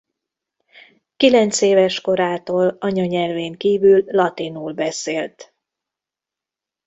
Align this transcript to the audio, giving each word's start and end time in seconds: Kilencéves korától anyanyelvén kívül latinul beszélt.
Kilencéves 1.17 2.01
korától 2.01 2.75
anyanyelvén 2.79 3.57
kívül 3.57 4.03
latinul 4.05 4.73
beszélt. 4.73 5.53